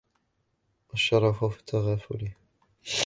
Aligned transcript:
وَالشَّرَفُ 0.89 1.43
فِي 1.45 1.59
التَّغَافُلِ 1.59 2.29